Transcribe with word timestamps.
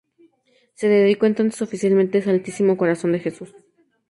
Se 0.73 0.87
dedicó 0.89 1.27
entonces 1.27 1.61
oficialmente 1.61 2.17
al 2.17 2.23
Santísimo 2.23 2.75
corazón 2.75 3.11
de 3.11 3.19
Jesús. 3.19 3.53